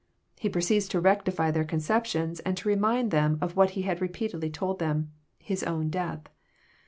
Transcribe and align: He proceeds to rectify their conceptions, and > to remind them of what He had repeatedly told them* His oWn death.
He 0.39 0.49
proceeds 0.49 0.87
to 0.87 0.99
rectify 0.99 1.51
their 1.51 1.63
conceptions, 1.63 2.39
and 2.39 2.57
> 2.57 2.57
to 2.57 2.67
remind 2.67 3.11
them 3.11 3.37
of 3.39 3.55
what 3.55 3.71
He 3.77 3.83
had 3.83 4.01
repeatedly 4.01 4.49
told 4.49 4.79
them* 4.79 5.11
His 5.37 5.61
oWn 5.61 5.91
death. 5.91 6.27